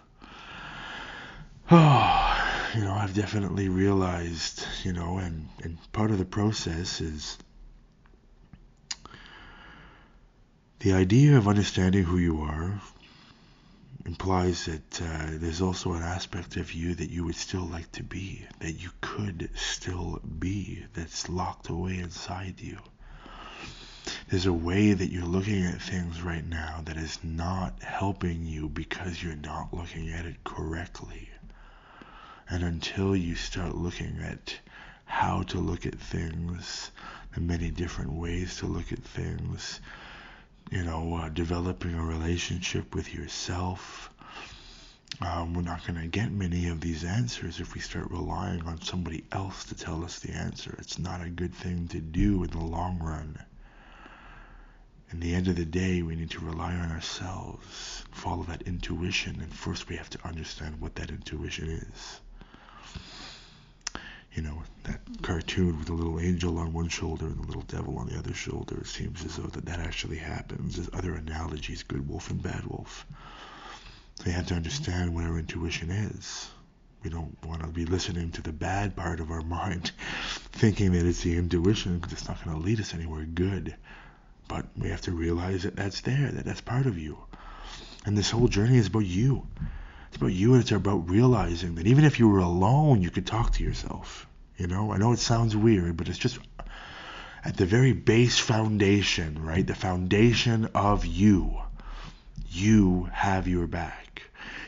oh, 1.72 2.72
you 2.75 2.82
know, 2.82 2.94
I've 2.94 3.15
definitely 3.15 3.67
realized, 3.67 4.63
you 4.84 4.94
know, 4.94 5.17
and, 5.17 5.50
and 5.63 5.79
part 5.91 6.12
of 6.12 6.20
the 6.20 6.25
process 6.25 7.01
is 7.01 7.39
the 10.86 10.94
idea 10.94 11.36
of 11.36 11.48
understanding 11.48 12.04
who 12.04 12.20
you 12.20 12.42
are 12.42 12.80
implies 14.06 14.65
that 14.65 15.01
uh, 15.01 15.30
there's 15.32 15.60
also 15.60 15.94
an 15.94 16.04
aspect 16.04 16.58
of 16.58 16.74
you 16.74 16.94
that 16.94 17.10
you 17.10 17.24
would 17.25 17.36
still 17.36 17.65
like 17.65 17.92
to 17.92 18.04
be, 18.04 18.46
that 18.60 18.74
you 18.74 18.92
could 19.01 19.50
still 19.56 20.22
be, 20.38 20.86
that's 20.94 21.27
locked 21.27 21.70
away 21.70 21.98
inside 21.98 22.62
you. 22.62 22.77
There's 24.30 24.46
a 24.46 24.54
way 24.54 24.94
that 24.94 25.12
you're 25.12 25.25
looking 25.25 25.65
at 25.65 25.82
things 25.82 26.22
right 26.22 26.46
now 26.46 26.82
that 26.86 26.98
is 26.98 27.18
not 27.24 27.82
helping 27.82 28.46
you 28.46 28.70
because 28.70 29.24
you're 29.24 29.36
not 29.38 29.74
looking 29.74 30.12
at 30.12 30.27
it 30.27 30.44
correctly. 30.44 31.27
And 32.48 32.63
until 32.63 33.15
you 33.15 33.34
start 33.34 33.74
looking 33.74 34.20
at 34.22 34.60
how 35.06 35.42
to 35.48 35.58
look 35.58 35.88
at 35.88 35.96
things, 35.96 36.92
the 37.34 37.42
many 37.42 37.72
different 37.72 38.13
ways 38.13 38.58
to 38.58 38.68
look 38.68 38.92
at 38.92 39.00
things, 39.00 39.80
you 40.72 40.84
know, 40.84 41.15
uh, 41.15 41.29
developing 41.29 41.93
a 41.95 42.03
relationship 42.03 42.95
with 42.95 43.13
yourself. 43.13 44.10
Um, 45.22 45.53
we're 45.53 45.62
not 45.62 45.86
going 45.86 46.01
to 46.01 46.07
get 46.07 46.31
many 46.31 46.67
of 46.67 46.81
these 46.81 47.03
answers 47.03 47.60
if 47.60 47.74
we 47.74 47.79
start 47.79 48.12
relying 48.12 48.62
on 48.63 48.81
somebody 48.81 49.24
else 49.31 49.63
to 49.65 49.75
tell 49.75 50.03
us 50.03 50.19
the 50.19 50.31
answer. 50.31 50.75
It's 50.79 51.00
not 51.00 51.22
a 51.22 51.29
good 51.29 51.53
thing 51.53 51.88
to 51.89 52.00
do 52.00 52.43
in 52.43 52.50
the 52.50 52.60
long 52.60 53.00
run. 53.00 53.38
In 55.12 55.19
the 55.19 55.34
end 55.36 55.48
of 55.48 55.55
the 55.55 55.65
day, 55.65 56.01
we 56.01 56.15
need 56.15 56.31
to 56.31 56.45
rely 56.45 56.74
on 56.74 56.91
ourselves, 56.91 58.03
follow 58.12 58.43
that 58.43 58.63
intuition, 58.63 59.39
and 59.39 59.53
first 59.53 59.88
we 59.88 59.95
have 59.95 60.10
to 60.10 60.27
understand 60.27 60.81
what 60.81 60.95
that 60.95 61.12
intuition 61.12 61.69
is 61.69 62.19
you 64.36 64.42
know, 64.42 64.62
that 64.84 65.00
cartoon 65.22 65.77
with 65.77 65.88
the 65.88 65.94
little 65.94 66.20
angel 66.20 66.58
on 66.58 66.74
one 66.74 66.89
shoulder 66.89 67.25
and 67.25 67.38
the 67.38 67.48
little 67.48 67.63
devil 67.63 67.98
on 67.98 68.08
the 68.08 68.18
other 68.18 68.34
shoulder. 68.34 68.82
It 68.82 68.88
seems 68.88 69.24
as 69.24 69.38
though 69.38 69.48
that 69.48 69.65
that 69.65 69.80
actually 69.80 70.18
happens. 70.18 70.75
There's 70.75 70.89
other 70.94 71.15
analogies, 71.15 71.84
good 71.84 72.08
wolf 72.08 72.30
and 72.30 72.44
bad 72.44 72.65
wolf. 72.65 73.06
We 74.25 74.32
have 74.32 74.48
to 74.48 74.54
mm-hmm. 74.54 74.58
understand 74.58 75.15
what 75.15 75.24
our 75.24 75.39
intuition 75.39 75.89
is. 75.89 76.50
We 77.04 77.10
don't 77.10 77.38
want 77.46 77.62
to 77.62 77.68
be 77.68 77.86
listening 77.86 78.32
to 78.32 78.42
the 78.42 78.51
bad 78.51 78.96
part 78.96 79.20
of 79.22 79.32
our 79.32 79.42
mind, 79.60 79.92
thinking 80.51 80.92
that 80.92 81.06
it's 81.06 81.22
the 81.22 81.38
intuition, 81.38 82.00
because 82.00 82.13
it's 82.13 82.27
not 82.27 82.44
going 82.44 82.58
to 82.58 82.63
lead 82.63 82.80
us 82.82 82.94
anywhere 82.94 83.24
good. 83.24 83.75
But 84.48 84.65
we 84.77 84.89
have 84.89 85.01
to 85.01 85.12
realize 85.12 85.63
that 85.63 85.75
that's 85.75 86.01
there, 86.01 86.30
that 86.32 86.46
that's 86.46 86.62
part 86.62 86.88
of 86.88 86.98
you. 86.98 87.18
And 88.06 88.18
this 88.18 88.32
whole 88.32 88.48
journey 88.48 88.77
is 88.77 88.88
about 88.88 89.06
you. 89.06 89.48
It's 90.15 90.22
about 90.22 90.31
you 90.31 90.53
and 90.53 90.62
it's 90.62 90.72
about 90.72 91.10
realizing 91.10 91.75
that 91.75 91.88
even 91.88 92.05
if 92.05 92.19
you 92.19 92.29
were 92.29 92.39
alone, 92.39 93.01
you 93.01 93.10
could 93.10 93.27
talk 93.27 93.51
to 93.51 93.63
yourself. 93.65 94.25
You 94.55 94.65
know, 94.65 94.93
I 94.93 94.98
know 94.98 95.12
it 95.12 95.19
sounds 95.19 95.57
weird, 95.57 95.98
but 95.98 96.07
it's 96.07 96.17
just 96.17 96.39
at 97.43 97.57
the 97.57 97.65
very 97.65 97.91
base 97.91 98.39
foundation, 98.39 99.43
right? 99.43 99.67
The 99.67 99.75
foundation 99.75 100.69
of 100.74 101.05
you. 101.05 101.60
You 102.48 103.10
have 103.12 103.50
your 103.50 103.67
back. 103.67 104.22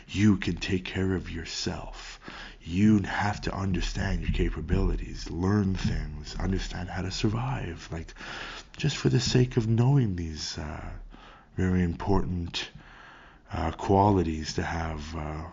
You 0.09 0.35
can 0.35 0.57
take 0.57 0.83
care 0.83 1.15
of 1.15 1.31
yourself. 1.31 2.19
You 2.61 2.99
have 3.03 3.39
to 3.43 3.55
understand 3.55 4.23
your 4.23 4.31
capabilities, 4.31 5.29
learn 5.29 5.75
things, 5.75 6.35
understand 6.37 6.89
how 6.89 7.03
to 7.03 7.11
survive. 7.11 7.87
Like, 7.89 8.13
just 8.75 8.97
for 8.97 9.07
the 9.07 9.21
sake 9.21 9.55
of 9.55 9.65
knowing 9.69 10.17
these 10.17 10.57
uh, 10.57 10.83
very 11.55 11.83
important 11.83 12.67
uh, 13.53 13.71
qualities 13.71 14.53
to 14.53 14.63
have 14.63 15.15
uh, 15.15 15.43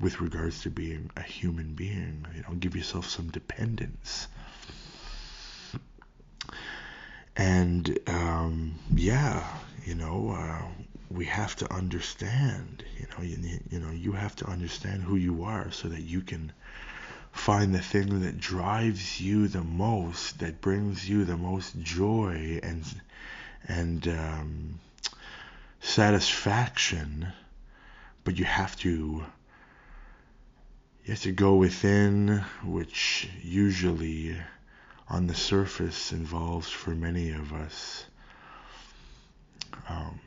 with 0.00 0.20
regards 0.20 0.62
to 0.62 0.70
being 0.70 1.10
a 1.16 1.22
human 1.22 1.74
being. 1.74 2.26
You 2.34 2.42
know, 2.42 2.54
give 2.58 2.76
yourself 2.76 3.08
some 3.08 3.30
dependence. 3.30 4.28
And 7.36 7.98
um, 8.06 8.76
yeah, 8.94 9.46
you 9.84 9.94
know, 9.94 10.30
uh, 10.36 10.62
we 11.10 11.24
have 11.26 11.56
to 11.56 11.72
understand. 11.72 12.84
You 12.98 13.06
know, 13.10 13.24
you, 13.24 13.60
you 13.70 13.80
know, 13.80 13.90
you 13.90 14.12
have 14.12 14.36
to 14.36 14.46
understand 14.46 15.02
who 15.02 15.16
you 15.16 15.44
are 15.44 15.70
so 15.72 15.88
that 15.88 16.02
you 16.02 16.20
can 16.20 16.52
find 17.32 17.74
the 17.74 17.80
thing 17.80 18.20
that 18.20 18.38
drives 18.38 19.20
you 19.20 19.48
the 19.48 19.62
most, 19.64 20.38
that 20.38 20.60
brings 20.60 21.08
you 21.08 21.24
the 21.24 21.36
most 21.36 21.78
joy 21.80 22.60
and 22.62 22.84
and 23.66 24.06
um, 24.08 24.80
satisfaction, 25.84 27.30
but 28.24 28.38
you 28.38 28.44
have 28.44 28.74
to 28.76 29.24
you 31.04 31.10
have 31.12 31.20
to 31.20 31.32
go 31.32 31.56
within, 31.56 32.42
which 32.64 33.28
usually 33.42 34.34
on 35.08 35.26
the 35.26 35.34
surface 35.34 36.12
involves 36.12 36.70
for 36.70 36.90
many 36.90 37.32
of 37.32 37.52
us 37.52 38.06
um, 39.86 40.18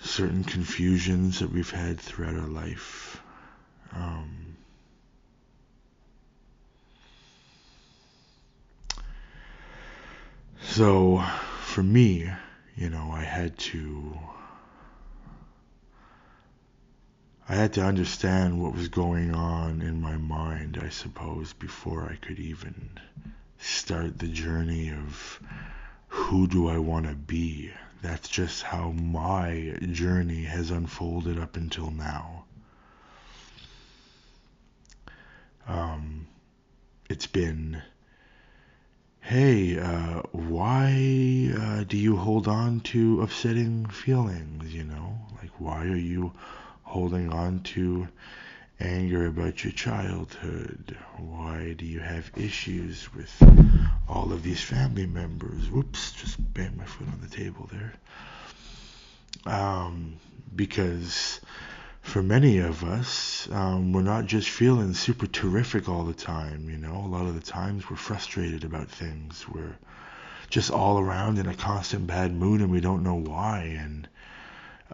certain 0.00 0.42
confusions 0.42 1.38
that 1.38 1.52
we've 1.52 1.70
had 1.70 2.00
throughout 2.00 2.34
our 2.34 2.48
life. 2.48 3.22
Um, 3.92 4.56
so 10.62 11.24
for 11.62 11.84
me, 11.84 12.28
you 12.80 12.88
know, 12.88 13.10
I 13.12 13.22
had 13.22 13.58
to 13.58 14.18
I 17.46 17.54
had 17.54 17.74
to 17.74 17.82
understand 17.82 18.62
what 18.62 18.74
was 18.74 18.88
going 18.88 19.34
on 19.34 19.82
in 19.82 20.00
my 20.00 20.16
mind, 20.16 20.78
I 20.82 20.88
suppose, 20.88 21.52
before 21.52 22.08
I 22.10 22.14
could 22.24 22.38
even 22.38 22.98
start 23.58 24.18
the 24.18 24.28
journey 24.28 24.90
of 24.90 25.40
who 26.08 26.46
do 26.46 26.68
I 26.68 26.78
want 26.78 27.06
to 27.06 27.14
be. 27.14 27.70
That's 28.00 28.28
just 28.30 28.62
how 28.62 28.92
my 28.92 29.76
journey 29.92 30.44
has 30.44 30.70
unfolded 30.70 31.38
up 31.38 31.56
until 31.56 31.90
now. 31.90 32.44
Um, 35.68 36.28
it's 37.10 37.26
been 37.26 37.82
hey, 39.20 39.78
uh, 39.78 40.22
why 40.32 41.52
uh, 41.56 41.84
do 41.84 41.96
you 41.96 42.16
hold 42.16 42.48
on 42.48 42.80
to 42.80 43.22
upsetting 43.22 43.86
feelings? 43.86 44.74
You 44.74 44.84
know, 44.84 45.18
like 45.40 45.50
why 45.58 45.84
are 45.84 45.96
you 45.96 46.32
holding 46.82 47.32
on 47.32 47.60
to 47.60 48.08
anger 48.80 49.26
about 49.26 49.62
your 49.62 49.72
childhood? 49.72 50.96
Why 51.18 51.74
do 51.76 51.84
you 51.84 52.00
have 52.00 52.30
issues 52.36 53.12
with 53.14 53.34
all 54.08 54.32
of 54.32 54.42
these 54.42 54.62
family 54.62 55.06
members? 55.06 55.70
Whoops, 55.70 56.12
just 56.12 56.54
banged 56.54 56.76
my 56.76 56.84
foot 56.84 57.08
on 57.08 57.20
the 57.20 57.28
table 57.36 57.68
there. 57.72 57.94
Um, 59.46 60.16
because 60.54 61.39
for 62.02 62.22
many 62.22 62.58
of 62.58 62.82
us, 62.82 63.48
um, 63.52 63.92
we're 63.92 64.02
not 64.02 64.26
just 64.26 64.48
feeling 64.48 64.94
super 64.94 65.26
terrific 65.26 65.88
all 65.88 66.04
the 66.04 66.14
time. 66.14 66.68
You 66.68 66.76
know, 66.76 66.96
a 66.96 67.06
lot 67.06 67.26
of 67.26 67.34
the 67.34 67.40
times 67.40 67.88
we're 67.88 67.96
frustrated 67.96 68.64
about 68.64 68.88
things. 68.88 69.46
We're 69.48 69.76
just 70.48 70.70
all 70.70 70.98
around 70.98 71.38
in 71.38 71.46
a 71.46 71.54
constant 71.54 72.06
bad 72.06 72.34
mood 72.34 72.60
and 72.60 72.70
we 72.70 72.80
don't 72.80 73.04
know 73.04 73.14
why. 73.14 73.78
And 73.80 74.08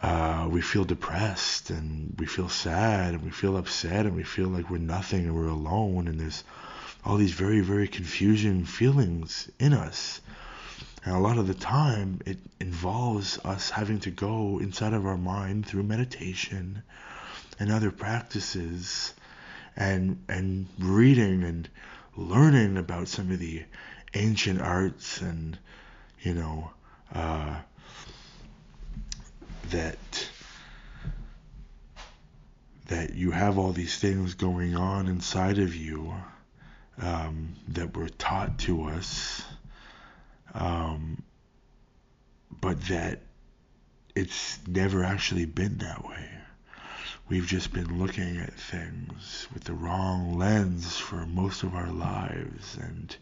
uh, 0.03 0.49
we 0.51 0.61
feel 0.61 0.85
depressed 0.85 1.71
and 1.71 2.15
we 2.19 2.27
feel 2.27 2.49
sad 2.49 3.15
and 3.15 3.23
we 3.23 3.31
feel 3.31 3.57
upset 3.57 4.05
and 4.05 4.15
we 4.15 4.25
feel 4.25 4.49
like 4.49 4.69
we're 4.69 4.79
nothing 4.79 5.25
and 5.25 5.35
we're 5.35 5.49
alone. 5.49 6.09
And 6.09 6.21
there's 6.21 6.45
all 7.05 7.17
these 7.17 7.33
very, 7.33 7.61
very 7.61 7.89
confusing 7.89 8.65
feelings 8.65 9.51
in 9.59 9.73
us. 9.73 10.21
And 11.07 11.15
a 11.15 11.21
lot 11.21 11.39
of 11.39 11.47
the 11.47 11.55
time, 11.55 12.21
it 12.27 12.39
involves 12.59 13.39
us 13.45 13.71
having 13.71 14.01
to 14.01 14.11
go 14.11 14.59
inside 14.59 14.93
of 14.93 15.07
our 15.07 15.17
mind 15.17 15.65
through 15.65 15.85
meditation 15.85 16.83
and 17.61 17.71
other 17.71 17.93
practices 17.93 19.15
and 19.77 20.21
and 20.29 20.67
reading 20.81 21.45
and 21.45 21.69
learning 22.17 22.77
about 22.77 23.07
some 23.07 23.31
of 23.31 23.39
the 23.39 23.63
ancient 24.15 24.61
arts 24.61 25.21
and 25.21 25.57
you 26.23 26.35
know 26.35 26.73
uh, 27.15 27.55
that 29.71 30.29
that 32.89 33.15
you 33.15 33.31
have 33.31 33.59
all 33.59 33.71
these 33.71 33.97
things 33.97 34.35
going 34.35 34.75
on 34.75 35.07
inside 35.07 35.61
of 35.61 35.77
you 35.77 36.13
um, 37.01 37.55
that 37.69 37.97
were 37.97 38.09
taught 38.09 38.59
to 38.59 38.87
us 38.87 39.45
um, 40.57 41.23
but 42.61 42.81
that 42.89 43.21
it's 44.15 44.59
never 44.67 45.05
actually 45.05 45.45
been 45.45 45.79
that 45.79 46.07
way. 46.09 46.31
We've 47.29 47.47
just 47.47 47.73
been 47.73 47.99
looking 47.99 48.39
at 48.39 48.55
things 48.55 49.47
with 49.53 49.65
the 49.65 49.75
wrong 49.75 50.39
lens 50.39 50.97
for 50.97 51.27
most 51.27 51.63
of 51.63 51.75
our 51.75 51.91
lives. 51.91 52.79
And 52.81 53.15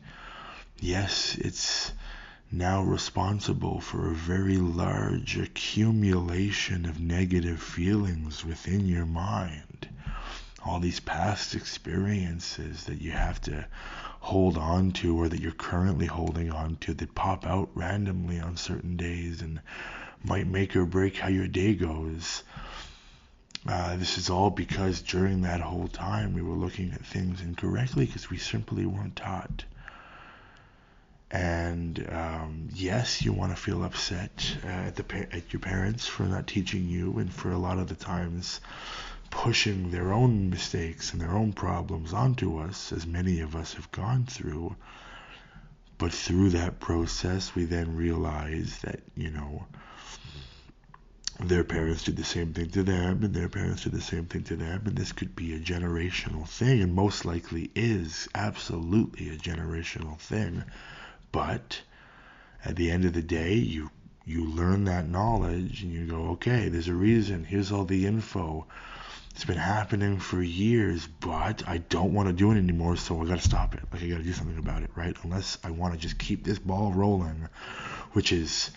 yes, 0.78 1.36
it's 1.36 1.92
now 2.52 2.82
responsible 2.82 3.80
for 3.80 4.08
a 4.08 4.14
very 4.14 4.58
large 4.58 5.36
accumulation 5.36 6.86
of 6.86 7.00
negative 7.00 7.60
feelings 7.60 8.44
within 8.44 8.86
your 8.86 9.06
mind. 9.06 9.88
All 10.64 10.78
these 10.78 11.00
past 11.00 11.54
experiences 11.54 12.84
that 12.84 13.00
you 13.00 13.10
have 13.10 13.40
to 13.42 13.66
hold 14.24 14.56
on 14.56 14.90
to 14.90 15.20
or 15.20 15.28
that 15.28 15.40
you're 15.40 15.52
currently 15.52 16.06
holding 16.06 16.50
on 16.50 16.76
to 16.76 16.94
that 16.94 17.14
pop 17.14 17.46
out 17.46 17.68
randomly 17.74 18.40
on 18.40 18.56
certain 18.56 18.96
days 18.96 19.42
and 19.42 19.60
might 20.24 20.46
make 20.46 20.74
or 20.74 20.86
break 20.86 21.18
how 21.18 21.28
your 21.28 21.46
day 21.46 21.74
goes. 21.74 22.42
Uh, 23.68 23.96
this 23.96 24.16
is 24.16 24.30
all 24.30 24.48
because 24.48 25.02
during 25.02 25.42
that 25.42 25.60
whole 25.60 25.88
time 25.88 26.32
we 26.32 26.40
were 26.40 26.56
looking 26.56 26.90
at 26.92 27.04
things 27.04 27.42
incorrectly 27.42 28.06
because 28.06 28.30
we 28.30 28.38
simply 28.38 28.86
weren't 28.86 29.14
taught. 29.14 29.66
And 31.30 32.06
um, 32.10 32.68
yes, 32.72 33.20
you 33.20 33.34
want 33.34 33.54
to 33.54 33.60
feel 33.60 33.84
upset 33.84 34.56
uh, 34.64 34.68
at 34.68 34.96
the 34.96 35.34
at 35.34 35.52
your 35.52 35.60
parents 35.60 36.06
for 36.06 36.22
not 36.22 36.46
teaching 36.46 36.88
you, 36.88 37.18
and 37.18 37.30
for 37.30 37.50
a 37.50 37.58
lot 37.58 37.78
of 37.78 37.88
the 37.88 37.94
times 37.94 38.60
pushing 39.34 39.90
their 39.90 40.12
own 40.12 40.48
mistakes 40.48 41.12
and 41.12 41.20
their 41.20 41.36
own 41.36 41.52
problems 41.52 42.12
onto 42.12 42.58
us, 42.58 42.92
as 42.92 43.04
many 43.04 43.40
of 43.40 43.56
us 43.56 43.74
have 43.74 43.90
gone 43.90 44.24
through. 44.24 44.76
But 45.98 46.12
through 46.12 46.50
that 46.50 46.78
process, 46.78 47.52
we 47.52 47.64
then 47.64 47.96
realize 47.96 48.78
that 48.82 49.00
you 49.16 49.30
know 49.30 49.66
their 51.40 51.64
parents 51.64 52.04
did 52.04 52.16
the 52.16 52.24
same 52.24 52.54
thing 52.54 52.70
to 52.70 52.84
them, 52.84 53.24
and 53.24 53.34
their 53.34 53.48
parents 53.48 53.82
did 53.82 53.92
the 53.92 54.00
same 54.00 54.26
thing 54.26 54.44
to 54.44 54.56
them, 54.56 54.82
and 54.86 54.96
this 54.96 55.10
could 55.10 55.34
be 55.34 55.52
a 55.52 55.58
generational 55.58 56.48
thing, 56.48 56.80
and 56.80 56.94
most 56.94 57.24
likely 57.24 57.72
is 57.74 58.28
absolutely 58.36 59.30
a 59.30 59.36
generational 59.36 60.16
thing. 60.16 60.62
But 61.32 61.82
at 62.64 62.76
the 62.76 62.88
end 62.88 63.04
of 63.04 63.12
the 63.12 63.22
day, 63.22 63.54
you 63.54 63.90
you 64.24 64.44
learn 64.44 64.84
that 64.84 65.08
knowledge, 65.08 65.82
and 65.82 65.92
you 65.92 66.06
go, 66.06 66.28
okay, 66.28 66.68
there's 66.68 66.88
a 66.88 66.94
reason. 66.94 67.44
Here's 67.44 67.72
all 67.72 67.84
the 67.84 68.06
info. 68.06 68.66
It's 69.34 69.44
been 69.44 69.56
happening 69.56 70.18
for 70.18 70.42
years, 70.42 71.08
but 71.20 71.66
I 71.66 71.78
don't 71.78 72.14
want 72.14 72.28
to 72.28 72.32
do 72.32 72.52
it 72.52 72.56
anymore, 72.56 72.96
so 72.96 73.20
I 73.20 73.26
got 73.26 73.40
to 73.40 73.44
stop 73.44 73.74
it. 73.74 73.82
Like 73.92 74.02
I 74.02 74.08
got 74.08 74.18
to 74.18 74.22
do 74.22 74.32
something 74.32 74.58
about 74.58 74.82
it, 74.82 74.90
right? 74.94 75.16
Unless 75.22 75.58
I 75.64 75.70
want 75.70 75.94
to 75.94 76.00
just 76.00 76.18
keep 76.18 76.44
this 76.44 76.58
ball 76.58 76.92
rolling, 76.92 77.48
which 78.12 78.32
is 78.32 78.70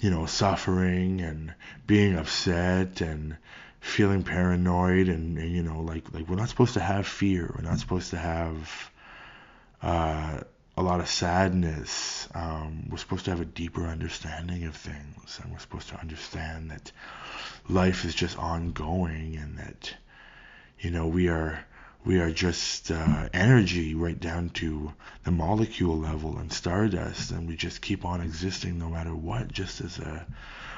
you 0.00 0.10
know, 0.10 0.26
suffering 0.26 1.20
and 1.20 1.54
being 1.86 2.16
upset 2.16 3.00
and 3.00 3.36
feeling 3.80 4.22
paranoid 4.22 5.08
and, 5.08 5.38
and, 5.38 5.50
you 5.50 5.62
know, 5.62 5.80
like 5.80 6.12
like 6.12 6.28
we're 6.28 6.36
not 6.36 6.48
supposed 6.48 6.74
to 6.74 6.80
have 6.80 7.06
fear. 7.06 7.52
We're 7.56 7.68
not 7.68 7.78
supposed 7.78 8.10
to 8.10 8.16
have 8.16 8.90
uh, 9.82 10.40
a 10.78 10.82
lot 10.82 11.00
of 11.00 11.08
sadness. 11.08 12.28
Um, 12.36 12.88
we're 12.88 12.98
supposed 12.98 13.24
to 13.24 13.32
have 13.32 13.40
a 13.40 13.44
deeper 13.44 13.84
understanding 13.86 14.62
of 14.62 14.76
things, 14.76 15.40
and 15.42 15.50
we're 15.52 15.58
supposed 15.58 15.88
to 15.88 15.98
understand 15.98 16.70
that 16.70 16.92
life 17.68 18.04
is 18.04 18.14
just 18.14 18.38
ongoing 18.38 19.36
and 19.36 19.58
that 19.58 19.92
you 20.78 20.92
know 20.92 21.08
we 21.08 21.26
are 21.26 21.64
we 22.04 22.20
are 22.20 22.30
just 22.30 22.92
uh, 22.92 23.28
energy 23.32 23.96
right 23.96 24.20
down 24.20 24.50
to 24.50 24.92
the 25.24 25.32
molecule 25.32 25.98
level 25.98 26.38
and 26.38 26.52
stardust, 26.52 27.32
and 27.32 27.48
we 27.48 27.56
just 27.56 27.82
keep 27.82 28.04
on 28.04 28.20
existing 28.20 28.78
no 28.78 28.88
matter 28.88 29.12
what, 29.12 29.50
just 29.50 29.80
as 29.80 29.98
a, 29.98 30.24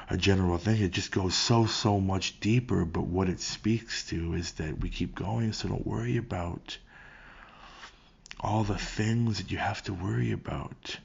a 0.08 0.16
general 0.16 0.56
thing. 0.56 0.80
It 0.80 0.92
just 0.92 1.10
goes 1.12 1.34
so, 1.34 1.66
so 1.66 2.00
much 2.00 2.40
deeper, 2.40 2.86
but 2.86 3.02
what 3.02 3.28
it 3.28 3.40
speaks 3.40 4.06
to 4.08 4.32
is 4.32 4.52
that 4.52 4.80
we 4.80 4.88
keep 4.88 5.14
going, 5.14 5.52
so 5.52 5.68
don't 5.68 5.86
worry 5.86 6.16
about 6.16 6.78
all 8.40 8.64
the 8.64 8.78
things 8.78 9.38
that 9.38 9.50
you 9.50 9.58
have 9.58 9.82
to 9.84 9.94
worry 9.94 10.32
about. 10.32 10.96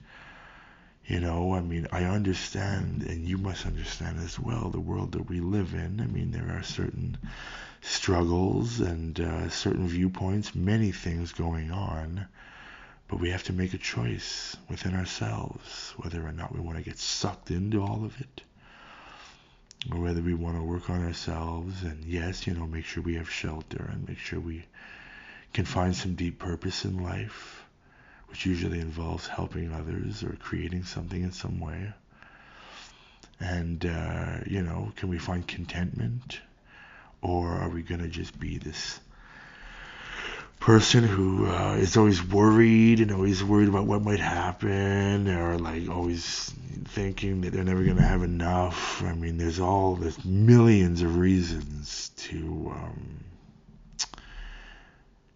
You 1.05 1.19
know, 1.19 1.53
I 1.53 1.61
mean, 1.61 1.87
I 1.91 2.05
understand, 2.05 3.03
and 3.03 3.27
you 3.27 3.37
must 3.37 3.65
understand 3.65 4.19
as 4.19 4.39
well, 4.39 4.69
the 4.69 4.79
world 4.79 5.11
that 5.11 5.29
we 5.29 5.39
live 5.39 5.73
in. 5.73 6.01
I 6.01 6.07
mean, 6.07 6.31
there 6.31 6.57
are 6.57 6.63
certain 6.63 7.17
struggles 7.81 8.79
and 8.79 9.19
uh, 9.19 9.49
certain 9.49 9.87
viewpoints, 9.87 10.55
many 10.55 10.91
things 10.91 11.33
going 11.33 11.71
on. 11.71 12.27
But 13.07 13.19
we 13.19 13.29
have 13.29 13.43
to 13.43 13.53
make 13.53 13.75
a 13.75 13.77
choice 13.77 14.57
within 14.67 14.95
ourselves 14.95 15.93
whether 15.98 16.25
or 16.25 16.31
not 16.31 16.55
we 16.55 16.59
want 16.59 16.79
to 16.79 16.83
get 16.83 16.98
sucked 16.98 17.51
into 17.51 17.83
all 17.83 18.03
of 18.03 18.19
it 18.19 18.41
or 19.91 20.00
whether 20.00 20.21
we 20.21 20.33
want 20.33 20.57
to 20.57 20.63
work 20.63 20.89
on 20.89 21.05
ourselves 21.05 21.83
and, 21.83 22.03
yes, 22.03 22.48
you 22.48 22.55
know, 22.55 22.65
make 22.65 22.85
sure 22.85 23.03
we 23.03 23.15
have 23.15 23.29
shelter 23.29 23.87
and 23.91 24.07
make 24.07 24.17
sure 24.17 24.39
we 24.39 24.65
can 25.53 25.66
find 25.66 25.96
some 25.96 26.16
deep 26.16 26.40
purpose 26.40 26.86
in 26.86 27.03
life, 27.03 27.64
which 28.27 28.46
usually 28.46 28.79
involves 28.79 29.27
helping 29.27 29.74
others 29.74 30.24
or 30.24 30.38
creating 30.40 30.84
something 30.84 31.22
in 31.22 31.31
some 31.31 31.60
way. 31.60 31.94
And, 33.40 33.86
uh, 33.86 34.38
you 34.46 34.62
know, 34.62 34.92
can 34.96 35.10
we 35.10 35.18
find 35.18 35.46
contentment 35.48 36.40
or 37.22 37.50
are 37.50 37.70
we 37.70 37.81
going 37.81 38.01
to 38.01 38.08
just 38.08 38.40
be 38.40 38.58
this 38.58 39.00
person 40.60 41.03
who 41.03 41.48
uh, 41.48 41.75
is 41.75 41.98
always 41.98 42.24
worried 42.24 43.00
and 43.00 43.12
always 43.12 43.44
worried 43.44 43.68
about 43.68 43.86
what 43.86 44.01
might 44.01 44.20
happen 44.20 45.27
or 45.27 45.58
like 45.58 45.90
always 45.90 46.51
thinking 46.86 47.42
that 47.42 47.51
they're 47.51 47.64
never 47.64 47.84
going 47.84 47.98
to 47.98 48.03
have 48.03 48.24
enough 48.24 49.03
i 49.03 49.14
mean 49.14 49.38
there's 49.38 49.60
all 49.60 49.96
there's 49.96 50.24
millions 50.24 51.01
of 51.01 51.18
reasons 51.18 52.10
to 52.16 52.74
um, 52.75 53.24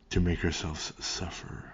to 0.09 0.19
make 0.19 0.43
ourselves 0.43 0.93
suffer 0.99 1.71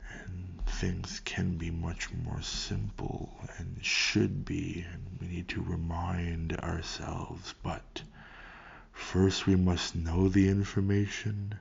And 0.00 0.60
things 0.66 1.20
can 1.24 1.56
be 1.56 1.70
much 1.70 2.10
more 2.12 2.42
simple 2.42 3.30
and 3.58 3.78
should 3.84 4.44
be, 4.44 4.84
and 4.92 5.02
we 5.20 5.28
need 5.28 5.48
to 5.48 5.62
remind 5.62 6.56
ourselves. 6.56 7.54
But 7.62 8.02
first, 8.92 9.46
we 9.46 9.56
must 9.56 9.94
know 9.94 10.28
the 10.28 10.48
information, 10.48 11.54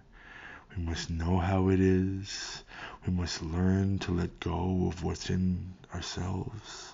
we 0.75 0.83
must 0.83 1.09
know 1.09 1.39
how 1.39 1.69
it 1.69 1.79
is, 1.79 2.63
we 3.05 3.13
must 3.13 3.41
learn 3.41 3.99
to 3.99 4.11
let 4.11 4.39
go 4.39 4.87
of 4.87 5.03
what's 5.03 5.29
in 5.29 5.73
ourselves. 5.93 6.93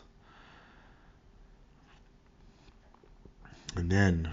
And 3.76 3.90
then 3.90 4.30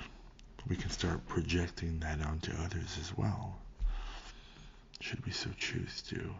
we 0.68 0.76
can 0.76 0.90
start 0.90 1.26
projecting 1.26 2.00
that 2.00 2.20
onto 2.20 2.52
others 2.64 2.98
as 3.00 3.16
well, 3.16 3.56
should 5.00 5.24
we 5.24 5.32
so 5.32 5.50
choose 5.56 6.02
to. 6.02 6.34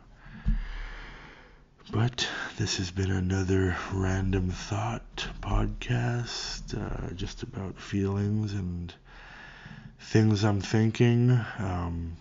But 1.91 2.29
this 2.59 2.77
has 2.77 2.91
been 2.91 3.11
another 3.11 3.75
random 3.93 4.51
thought 4.51 5.27
podcast, 5.41 6.77
uh, 6.77 7.14
just 7.14 7.43
about 7.43 7.81
feelings 7.81 8.53
and 8.53 8.93
things 9.99 10.45
I'm 10.45 10.61
thinking. 10.61 11.31
Um, 11.59 12.17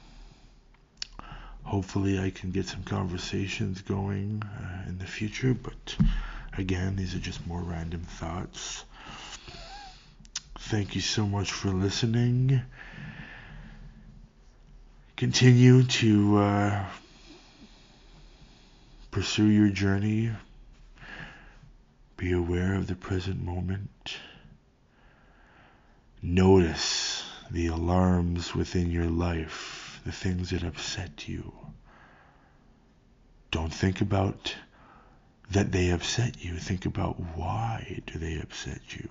hopefully, 1.63 2.17
I 2.19 2.29
can 2.29 2.51
get 2.51 2.67
some 2.67 2.83
conversations 2.83 3.81
going 3.81 4.41
uh, 4.43 4.87
in 4.87 4.99
the 4.99 5.05
future, 5.05 5.53
but 5.53 5.97
again, 6.57 6.95
these 6.95 7.13
are 7.13 7.19
just 7.19 7.45
more 7.45 7.61
random 7.61 8.01
thoughts. 8.01 8.85
Thank 10.69 10.95
you 10.95 11.01
so 11.01 11.25
much 11.25 11.51
for 11.51 11.69
listening. 11.69 12.61
Continue 15.15 15.83
to. 15.83 16.37
Uh, 16.37 16.85
Pursue 19.17 19.47
your 19.47 19.69
journey. 19.69 20.29
Be 22.17 22.33
aware 22.33 22.75
of 22.75 22.85
the 22.85 22.95
present 22.95 23.43
moment. 23.43 24.19
Notice 26.21 27.23
the 27.49 27.65
alarms 27.65 28.53
within 28.53 28.91
your 28.91 29.09
life, 29.09 30.01
the 30.05 30.11
things 30.11 30.51
that 30.51 30.61
upset 30.61 31.27
you. 31.27 31.51
Don't 33.49 33.73
think 33.73 34.01
about 34.01 34.55
that 35.49 35.71
they 35.71 35.89
upset 35.89 36.45
you. 36.45 36.57
Think 36.57 36.85
about 36.85 37.19
why 37.35 38.03
do 38.05 38.19
they 38.19 38.39
upset 38.39 38.81
you. 38.95 39.09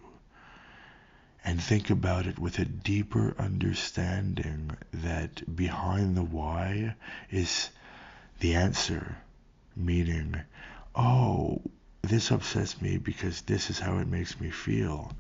And 1.47 1.63
think 1.63 1.91
about 1.91 2.27
it 2.27 2.41
with 2.41 2.59
a 2.59 2.65
deeper 2.65 3.33
understanding 3.39 4.77
that 4.93 5.55
behind 5.55 6.17
the 6.17 6.25
why 6.25 6.97
is 7.31 7.71
the 8.41 8.57
answer 8.57 9.17
meaning, 9.77 10.35
oh, 10.97 11.63
this 12.03 12.33
upsets 12.33 12.83
me 12.83 12.97
because 12.99 13.43
this 13.43 13.71
is 13.71 13.79
how 13.79 13.99
it 13.99 14.09
makes 14.09 14.41
me 14.41 14.51
feel. 14.51 15.13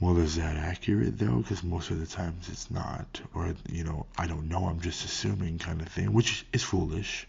Well, 0.00 0.18
is 0.18 0.34
that 0.34 0.56
accurate 0.56 1.16
though? 1.16 1.36
Because 1.36 1.62
most 1.62 1.90
of 1.90 2.00
the 2.00 2.06
times 2.06 2.48
it's 2.48 2.68
not. 2.68 3.20
Or, 3.32 3.54
you 3.70 3.84
know, 3.84 4.06
I 4.18 4.26
don't 4.26 4.48
know, 4.48 4.64
I'm 4.64 4.80
just 4.80 5.04
assuming 5.04 5.58
kind 5.58 5.80
of 5.80 5.86
thing, 5.86 6.12
which 6.12 6.44
is 6.52 6.64
foolish. 6.64 7.28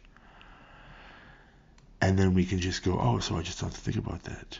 And 2.01 2.17
then 2.17 2.33
we 2.33 2.45
can 2.45 2.59
just 2.59 2.81
go, 2.81 2.99
oh, 2.99 3.19
so 3.19 3.37
I 3.37 3.43
just 3.43 3.61
have 3.61 3.75
to 3.75 3.79
think 3.79 3.97
about 3.97 4.23
that. 4.23 4.59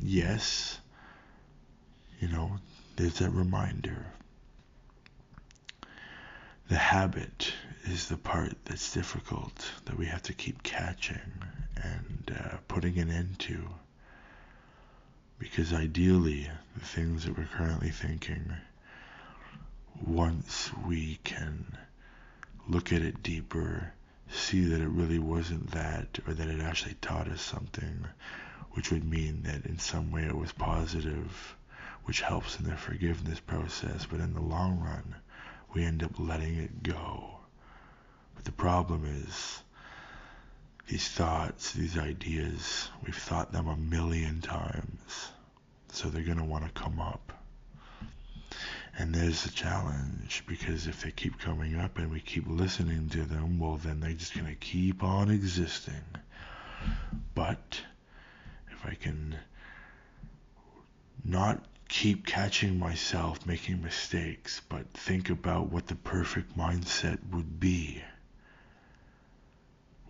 Yes, 0.00 0.80
you 2.20 2.28
know, 2.28 2.58
there's 2.96 3.18
that 3.18 3.30
reminder. 3.30 4.06
The 6.68 6.76
habit 6.76 7.52
is 7.84 8.08
the 8.08 8.16
part 8.16 8.54
that's 8.64 8.92
difficult 8.92 9.70
that 9.84 9.98
we 9.98 10.06
have 10.06 10.22
to 10.22 10.32
keep 10.32 10.62
catching 10.62 11.32
and 11.76 12.38
uh, 12.38 12.56
putting 12.68 12.98
an 12.98 13.10
end 13.10 13.38
to. 13.40 13.68
Because 15.38 15.72
ideally, 15.74 16.48
the 16.74 16.84
things 16.84 17.24
that 17.24 17.36
we're 17.36 17.44
currently 17.44 17.90
thinking, 17.90 18.54
once 20.06 20.70
we 20.86 21.18
can 21.24 21.76
look 22.68 22.92
at 22.92 23.02
it 23.02 23.22
deeper, 23.22 23.92
see 24.30 24.64
that 24.64 24.80
it 24.80 24.88
really 24.88 25.18
wasn't 25.18 25.70
that, 25.72 26.18
or 26.26 26.32
that 26.32 26.48
it 26.48 26.60
actually 26.60 26.94
taught 27.02 27.28
us 27.28 27.42
something, 27.42 28.06
which 28.72 28.90
would 28.90 29.04
mean 29.04 29.42
that 29.42 29.66
in 29.66 29.78
some 29.78 30.10
way 30.10 30.24
it 30.24 30.36
was 30.36 30.52
positive, 30.52 31.56
which 32.04 32.20
helps 32.20 32.58
in 32.58 32.64
the 32.66 32.76
forgiveness 32.76 33.40
process, 33.40 34.06
but 34.06 34.20
in 34.20 34.34
the 34.34 34.40
long 34.40 34.78
run, 34.80 35.14
we 35.72 35.84
end 35.84 36.02
up 36.02 36.18
letting 36.18 36.56
it 36.56 36.82
go. 36.82 37.38
But 38.34 38.44
the 38.44 38.52
problem 38.52 39.04
is, 39.04 39.62
these 40.86 41.08
thoughts, 41.08 41.72
these 41.72 41.96
ideas, 41.96 42.90
we've 43.04 43.16
thought 43.16 43.52
them 43.52 43.68
a 43.68 43.76
million 43.76 44.40
times, 44.40 45.30
so 45.92 46.08
they're 46.08 46.22
going 46.22 46.38
to 46.38 46.44
want 46.44 46.64
to 46.64 46.80
come 46.80 47.00
up. 47.00 47.32
And 48.96 49.12
there's 49.12 49.42
the 49.42 49.50
challenge 49.50 50.44
because 50.46 50.86
if 50.86 51.02
they 51.02 51.10
keep 51.10 51.40
coming 51.40 51.74
up 51.74 51.98
and 51.98 52.12
we 52.12 52.20
keep 52.20 52.44
listening 52.46 53.08
to 53.08 53.22
them, 53.22 53.58
well, 53.58 53.76
then 53.76 53.98
they're 53.98 54.12
just 54.12 54.34
going 54.34 54.46
to 54.46 54.54
keep 54.54 55.02
on 55.02 55.30
existing. 55.30 56.04
But 57.34 57.80
if 58.70 58.86
I 58.86 58.94
can 58.94 59.36
not 61.24 61.64
keep 61.94 62.26
catching 62.26 62.76
myself 62.76 63.46
making 63.46 63.80
mistakes, 63.80 64.60
but 64.68 64.84
think 64.94 65.30
about 65.30 65.70
what 65.70 65.86
the 65.86 65.94
perfect 65.94 66.58
mindset 66.58 67.18
would 67.30 67.60
be 67.60 68.02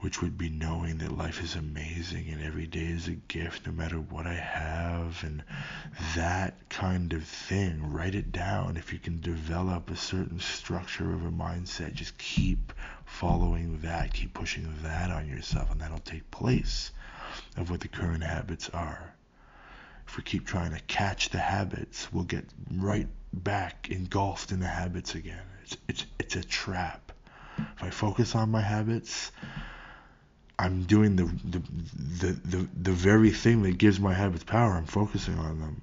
which 0.01 0.23
would 0.23 0.39
be 0.39 0.49
knowing 0.49 0.97
that 0.99 1.17
life 1.17 1.43
is 1.43 1.55
amazing 1.55 2.29
and 2.29 2.43
every 2.43 2.67
day 2.67 2.87
is 2.87 3.07
a 3.09 3.13
gift 3.29 3.67
no 3.67 3.73
matter 3.73 3.97
what 3.97 4.27
I 4.27 4.35
have 4.35 5.23
and 5.25 5.43
that 6.15 6.55
kind 6.71 7.13
of 7.13 7.25
thing. 7.25 7.93
Write 7.93 8.15
it 8.15 8.33
down. 8.33 8.79
If 8.79 8.93
you 8.93 8.99
can 8.99 9.21
develop 9.21 9.91
a 9.91 9.97
certain 9.97 10.41
structure 10.41 11.13
of 11.13 11.25
a 11.25 11.31
mindset, 11.31 11.95
just 11.95 12.17
keep 12.17 12.73
following 13.05 13.79
that, 13.81 14.15
keep 14.15 14.33
pushing 14.33 14.75
that 14.83 15.11
on 15.11 15.29
yourself, 15.29 15.71
and 15.71 15.81
that'll 15.81 15.99
take 15.99 16.31
place 16.31 16.93
of 17.57 17.71
what 17.71 17.81
the 17.81 17.89
current 17.89 18.25
habits 18.25 18.71
are. 18.71 19.15
If 20.07 20.17
we 20.17 20.23
keep 20.23 20.47
trying 20.47 20.73
to 20.73 20.81
catch 20.83 21.31
the 21.31 21.39
habits, 21.39 22.13
we'll 22.13 22.25
get 22.25 22.45
right 22.71 23.09
back 23.33 23.89
engulfed 23.91 24.53
in 24.53 24.61
the 24.61 24.67
habits 24.67 25.15
again. 25.15 25.43
It's 25.63 25.77
it's 25.89 26.07
it's 26.19 26.37
a 26.37 26.45
trap. 26.45 27.13
If 27.59 27.83
I 27.83 27.91
focus 27.91 28.35
on 28.35 28.51
my 28.51 28.61
habits, 28.61 29.33
I'm 30.59 30.85
doing 30.85 31.17
the, 31.17 31.25
the 31.25 31.63
the 32.19 32.33
the 32.33 32.69
the 32.83 32.93
very 32.93 33.31
thing 33.31 33.63
that 33.63 33.79
gives 33.79 33.99
my 33.99 34.15
habits 34.15 34.45
power. 34.45 34.73
I'm 34.73 34.87
focusing 34.87 35.39
on 35.39 35.61
them. 35.61 35.83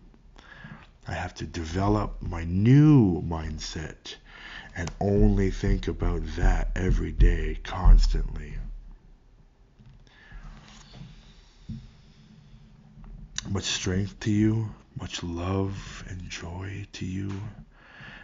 I 1.08 1.14
have 1.14 1.34
to 1.36 1.46
develop 1.46 2.22
my 2.22 2.44
new 2.46 3.22
mindset 3.24 4.16
and 4.76 4.90
only 5.00 5.52
think 5.52 5.88
about 5.88 6.22
that 6.38 6.72
every 6.76 7.12
day, 7.12 7.60
constantly. 7.64 8.56
Much 13.52 13.66
strength 13.66 14.18
to 14.22 14.32
you, 14.32 14.74
much 14.98 15.22
love 15.24 16.06
and 16.08 16.30
joy 16.30 16.88
to 16.94 17.06
you. 17.06 17.30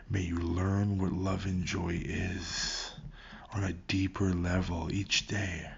May 0.10 0.22
you 0.22 0.38
learn 0.38 1.00
what 1.00 1.12
love 1.12 1.46
and 1.46 1.66
joy 1.66 2.02
is 2.02 2.92
on 3.54 3.66
a 3.66 3.74
deeper 3.74 4.34
level 4.34 4.90
each 4.90 5.28
day. 5.28 5.70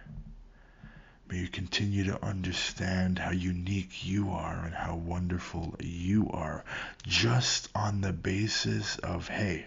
May 1.28 1.40
you 1.40 1.48
continue 1.48 2.04
to 2.04 2.24
understand 2.24 3.18
how 3.18 3.32
unique 3.32 4.06
you 4.06 4.30
are 4.30 4.66
and 4.66 4.76
how 4.76 4.96
wonderful 4.98 5.76
you 5.80 6.30
are 6.30 6.64
just 7.08 7.70
on 7.74 8.02
the 8.02 8.14
basis 8.14 9.00
of, 9.00 9.30
hey, 9.30 9.66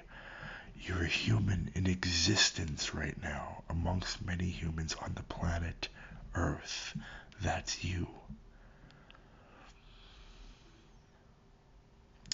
you're 0.81 1.03
a 1.03 1.09
human 1.09 1.73
in 1.75 1.89
existence 1.89 2.95
right 2.95 3.21
now 3.21 3.65
amongst 3.69 4.25
many 4.25 4.47
humans 4.47 4.95
on 5.03 5.15
the 5.17 5.25
planet 5.25 5.89
Earth. 6.37 6.97
That's 7.43 7.83
you. 7.83 8.07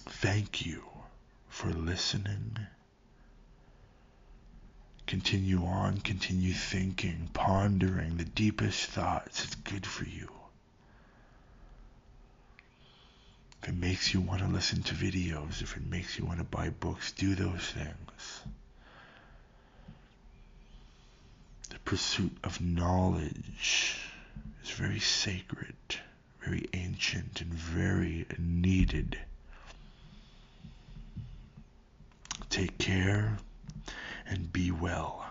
Thank 0.08 0.66
you 0.66 0.82
for 1.48 1.70
listening 1.70 2.58
Continue 5.08 5.64
on, 5.64 6.02
continue 6.02 6.52
thinking, 6.52 7.30
pondering 7.32 8.18
the 8.18 8.26
deepest 8.26 8.90
thoughts. 8.90 9.42
It's 9.42 9.54
good 9.54 9.86
for 9.86 10.04
you. 10.04 10.30
If 13.62 13.70
it 13.70 13.74
makes 13.74 14.12
you 14.12 14.20
want 14.20 14.42
to 14.42 14.46
listen 14.46 14.82
to 14.82 14.94
videos, 14.94 15.62
if 15.62 15.78
it 15.78 15.86
makes 15.86 16.18
you 16.18 16.26
want 16.26 16.40
to 16.40 16.44
buy 16.44 16.68
books, 16.68 17.12
do 17.12 17.34
those 17.34 17.70
things. 17.70 18.42
The 21.70 21.78
pursuit 21.86 22.36
of 22.44 22.60
knowledge 22.60 23.96
is 24.62 24.70
very 24.72 25.00
sacred, 25.00 25.74
very 26.44 26.68
ancient, 26.74 27.40
and 27.40 27.54
very 27.54 28.26
needed. 28.38 29.18
Take 32.50 32.78
care 32.78 33.36
and 34.26 34.52
be 34.52 34.70
well. 34.70 35.27